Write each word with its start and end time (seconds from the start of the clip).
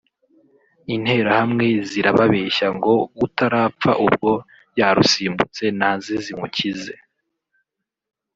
Interahamwe 0.95 1.65
zirababeshya 1.89 2.67
ngo 2.77 2.93
utarapfa 3.25 3.91
ubwo 4.05 4.31
yarusimbutse 4.79 5.63
naze 5.79 6.13
zimukize 6.25 6.93